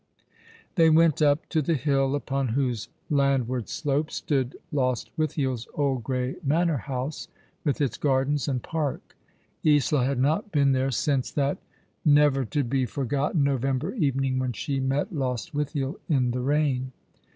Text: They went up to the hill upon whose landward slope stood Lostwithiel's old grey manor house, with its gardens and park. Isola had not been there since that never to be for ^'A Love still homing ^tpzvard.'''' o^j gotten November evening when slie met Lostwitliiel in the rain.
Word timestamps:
They 0.77 0.89
went 0.89 1.21
up 1.21 1.47
to 1.49 1.61
the 1.61 1.75
hill 1.75 2.15
upon 2.15 2.47
whose 2.47 2.89
landward 3.11 3.69
slope 3.69 4.09
stood 4.09 4.57
Lostwithiel's 4.71 5.67
old 5.75 6.03
grey 6.03 6.37
manor 6.43 6.77
house, 6.77 7.27
with 7.63 7.79
its 7.79 7.97
gardens 7.97 8.47
and 8.47 8.63
park. 8.63 9.15
Isola 9.63 10.03
had 10.05 10.17
not 10.19 10.51
been 10.51 10.71
there 10.71 10.89
since 10.89 11.29
that 11.33 11.59
never 12.03 12.45
to 12.45 12.63
be 12.63 12.87
for 12.87 13.05
^'A 13.05 13.09
Love 13.11 13.11
still 13.11 13.11
homing 13.11 13.11
^tpzvard.'''' 13.11 13.11
o^j 13.27 13.31
gotten 13.31 13.43
November 13.43 13.93
evening 13.93 14.39
when 14.39 14.53
slie 14.53 14.81
met 14.81 15.13
Lostwitliiel 15.13 15.95
in 16.09 16.31
the 16.31 16.41
rain. 16.41 16.93